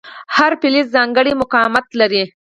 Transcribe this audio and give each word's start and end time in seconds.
هر 0.35 0.51
فلز 0.61 0.85
ځانګړی 0.95 1.33
مقاومت 1.41 1.87
لري. 1.99 2.23